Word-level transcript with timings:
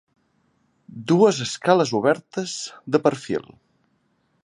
Dues 1.11 1.43
escales 1.45 1.93
obertes, 2.01 2.57
de 2.97 3.05
perfil. 3.07 3.51